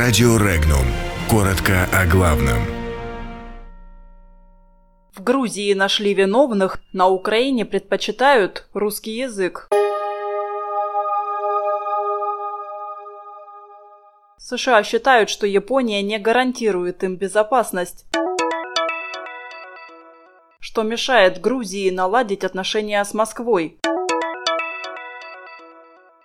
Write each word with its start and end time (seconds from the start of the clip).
Радио 0.00 0.36
Регнум. 0.36 0.86
Коротко 1.28 1.88
о 1.92 2.06
главном. 2.06 2.58
В 5.12 5.24
Грузии 5.24 5.72
нашли 5.72 6.14
виновных, 6.14 6.78
на 6.92 7.08
Украине 7.08 7.64
предпочитают 7.64 8.68
русский 8.74 9.18
язык. 9.18 9.68
США 14.36 14.84
считают, 14.84 15.30
что 15.30 15.48
Япония 15.48 16.00
не 16.02 16.20
гарантирует 16.20 17.02
им 17.02 17.16
безопасность 17.16 18.06
что 20.60 20.84
мешает 20.84 21.40
Грузии 21.40 21.90
наладить 21.90 22.44
отношения 22.44 23.04
с 23.04 23.14
Москвой. 23.14 23.80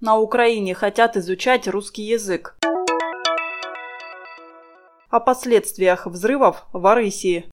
На 0.00 0.18
Украине 0.18 0.72
хотят 0.74 1.16
изучать 1.16 1.66
русский 1.66 2.02
язык. 2.02 2.56
О 5.08 5.20
последствиях 5.20 6.06
взрывов 6.06 6.66
в 6.72 6.84
Арысии. 6.84 7.46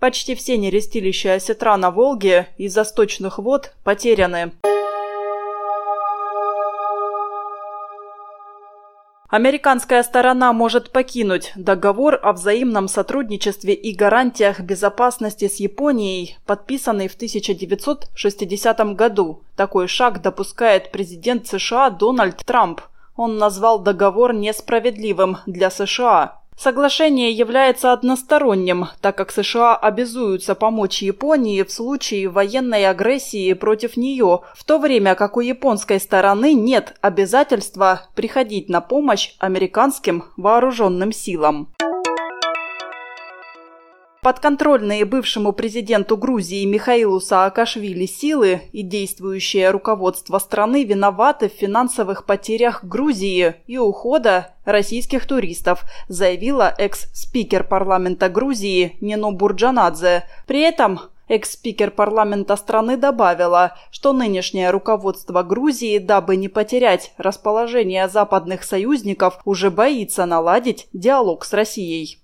Почти 0.00 0.34
все 0.34 0.56
нерестилища 0.56 1.34
осетра 1.34 1.76
на 1.76 1.92
Волге 1.92 2.48
из-за 2.58 2.82
сточных 2.82 3.38
вод 3.38 3.74
потеряны. 3.84 4.52
Американская 9.28 10.02
сторона 10.02 10.52
может 10.52 10.90
покинуть 10.90 11.52
договор 11.54 12.18
о 12.20 12.32
взаимном 12.32 12.88
сотрудничестве 12.88 13.74
и 13.74 13.94
гарантиях 13.94 14.58
безопасности 14.60 15.46
с 15.46 15.60
Японией, 15.60 16.38
подписанный 16.44 17.06
в 17.06 17.14
1960 17.14 18.96
году. 18.96 19.44
Такой 19.54 19.86
шаг 19.86 20.22
допускает 20.22 20.90
президент 20.90 21.46
США 21.46 21.90
Дональд 21.90 22.38
Трамп. 22.44 22.80
Он 23.18 23.36
назвал 23.36 23.80
договор 23.80 24.32
несправедливым 24.32 25.38
для 25.44 25.70
США. 25.70 26.38
Соглашение 26.56 27.32
является 27.32 27.92
односторонним, 27.92 28.86
так 29.00 29.16
как 29.16 29.32
США 29.32 29.76
обязуются 29.76 30.54
помочь 30.54 31.02
Японии 31.02 31.64
в 31.64 31.72
случае 31.72 32.28
военной 32.28 32.86
агрессии 32.86 33.52
против 33.54 33.96
нее, 33.96 34.42
в 34.54 34.64
то 34.64 34.78
время 34.78 35.16
как 35.16 35.36
у 35.36 35.40
японской 35.40 35.98
стороны 35.98 36.54
нет 36.54 36.94
обязательства 37.00 38.02
приходить 38.14 38.68
на 38.68 38.80
помощь 38.80 39.34
американским 39.40 40.24
вооруженным 40.36 41.10
силам. 41.10 41.72
Подконтрольные 44.28 45.06
бывшему 45.06 45.54
президенту 45.54 46.18
Грузии 46.18 46.66
Михаилу 46.66 47.18
Саакашвили 47.18 48.04
силы 48.04 48.60
и 48.72 48.82
действующее 48.82 49.70
руководство 49.70 50.38
страны 50.38 50.84
виноваты 50.84 51.48
в 51.48 51.52
финансовых 51.52 52.26
потерях 52.26 52.84
Грузии 52.84 53.54
и 53.66 53.78
ухода 53.78 54.48
российских 54.66 55.26
туристов, 55.26 55.82
заявила 56.08 56.74
экс-спикер 56.76 57.64
парламента 57.64 58.28
Грузии 58.28 58.98
Нино 59.00 59.32
Бурджанадзе. 59.32 60.24
При 60.46 60.60
этом 60.60 61.00
Экс-спикер 61.28 61.90
парламента 61.90 62.56
страны 62.56 62.96
добавила, 62.96 63.76
что 63.90 64.14
нынешнее 64.14 64.70
руководство 64.70 65.42
Грузии, 65.42 65.98
дабы 65.98 66.36
не 66.36 66.48
потерять 66.48 67.12
расположение 67.18 68.08
западных 68.08 68.64
союзников, 68.64 69.38
уже 69.44 69.70
боится 69.70 70.24
наладить 70.24 70.88
диалог 70.94 71.44
с 71.44 71.52
Россией. 71.52 72.18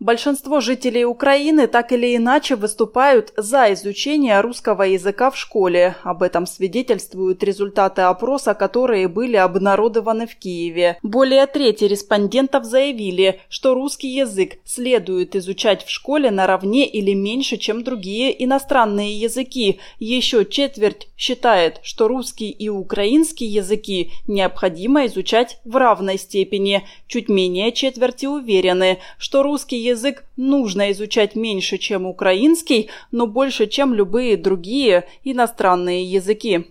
Большинство 0.00 0.60
жителей 0.60 1.04
Украины 1.04 1.66
так 1.66 1.92
или 1.92 2.16
иначе 2.16 2.56
выступают 2.56 3.34
за 3.36 3.70
изучение 3.74 4.40
русского 4.40 4.84
языка 4.84 5.30
в 5.30 5.36
школе. 5.36 5.94
Об 6.04 6.22
этом 6.22 6.46
свидетельствуют 6.46 7.44
результаты 7.44 8.00
опроса, 8.00 8.54
которые 8.54 9.08
были 9.08 9.36
обнародованы 9.36 10.26
в 10.26 10.36
Киеве. 10.36 10.96
Более 11.02 11.46
трети 11.46 11.84
респондентов 11.84 12.64
заявили, 12.64 13.40
что 13.50 13.74
русский 13.74 14.08
язык 14.08 14.60
следует 14.64 15.36
изучать 15.36 15.84
в 15.84 15.90
школе 15.90 16.30
наравне 16.30 16.86
или 16.86 17.12
меньше, 17.12 17.58
чем 17.58 17.84
другие 17.84 18.42
иностранные 18.42 19.14
языки. 19.14 19.80
Еще 19.98 20.46
четверть 20.46 21.08
считает, 21.18 21.78
что 21.82 22.08
русский 22.08 22.48
и 22.48 22.70
украинский 22.70 23.46
языки 23.46 24.12
необходимо 24.26 25.04
изучать 25.04 25.58
в 25.66 25.76
равной 25.76 26.16
степени. 26.16 26.86
Чуть 27.06 27.28
менее 27.28 27.70
четверти 27.72 28.24
уверены, 28.24 28.98
что 29.18 29.42
русский 29.42 29.76
язык 29.76 29.89
язык 29.90 30.24
нужно 30.36 30.90
изучать 30.92 31.36
меньше, 31.36 31.78
чем 31.78 32.06
украинский, 32.06 32.90
но 33.12 33.26
больше, 33.26 33.66
чем 33.66 33.94
любые 33.94 34.36
другие 34.36 35.06
иностранные 35.24 36.04
языки. 36.04 36.66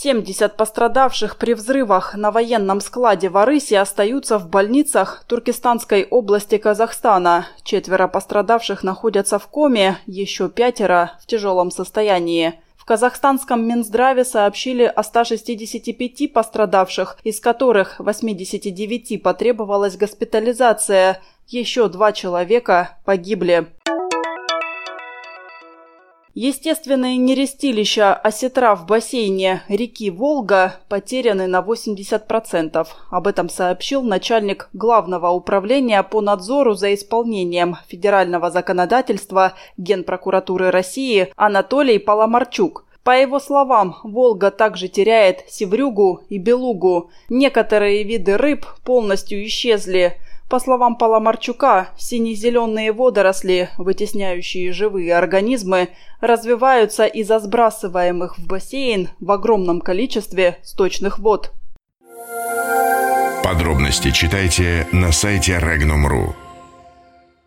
70 0.00 0.56
пострадавших 0.56 1.38
при 1.38 1.54
взрывах 1.54 2.14
на 2.14 2.30
военном 2.30 2.80
складе 2.80 3.28
в 3.30 3.36
Арысе 3.36 3.80
остаются 3.80 4.38
в 4.38 4.48
больницах 4.48 5.24
Туркестанской 5.26 6.04
области 6.04 6.56
Казахстана. 6.56 7.48
Четверо 7.64 8.06
пострадавших 8.06 8.84
находятся 8.84 9.40
в 9.40 9.48
коме, 9.48 9.98
еще 10.06 10.48
пятеро 10.50 11.18
в 11.20 11.26
тяжелом 11.26 11.72
состоянии 11.72 12.60
казахстанском 12.88 13.68
Минздраве 13.68 14.24
сообщили 14.24 14.84
о 14.84 15.02
165 15.02 16.32
пострадавших, 16.32 17.18
из 17.22 17.38
которых 17.38 18.00
89 18.00 19.22
потребовалась 19.22 19.98
госпитализация. 19.98 21.20
Еще 21.48 21.90
два 21.90 22.12
человека 22.12 22.96
погибли. 23.04 23.68
Естественные 26.34 27.16
нерестилища 27.16 28.14
осетра 28.14 28.76
в 28.76 28.86
бассейне 28.86 29.62
реки 29.68 30.10
Волга 30.10 30.76
потеряны 30.88 31.46
на 31.46 31.60
80%. 31.60 32.86
Об 33.10 33.26
этом 33.26 33.48
сообщил 33.48 34.02
начальник 34.02 34.68
Главного 34.72 35.30
управления 35.30 36.02
по 36.02 36.20
надзору 36.20 36.74
за 36.74 36.94
исполнением 36.94 37.76
федерального 37.88 38.50
законодательства 38.50 39.54
Генпрокуратуры 39.78 40.70
России 40.70 41.32
Анатолий 41.34 41.98
Паламарчук. 41.98 42.84
По 43.08 43.18
его 43.18 43.40
словам, 43.40 43.96
Волга 44.04 44.50
также 44.50 44.88
теряет 44.88 45.44
севрюгу 45.48 46.24
и 46.28 46.36
белугу. 46.36 47.10
Некоторые 47.30 48.02
виды 48.02 48.36
рыб 48.36 48.66
полностью 48.84 49.42
исчезли. 49.46 50.20
По 50.48 50.60
словам 50.60 50.96
Паламарчука, 50.96 51.90
сине-зеленые 51.98 52.92
водоросли, 52.92 53.68
вытесняющие 53.76 54.72
живые 54.72 55.14
организмы, 55.14 55.90
развиваются 56.22 57.04
из-за 57.04 57.38
сбрасываемых 57.38 58.38
в 58.38 58.46
бассейн 58.46 59.10
в 59.20 59.30
огромном 59.30 59.82
количестве 59.82 60.58
сточных 60.62 61.18
вод. 61.18 61.52
Подробности 63.44 64.10
читайте 64.10 64.86
на 64.90 65.12
сайте 65.12 65.58
Regnum.ru. 65.58 66.47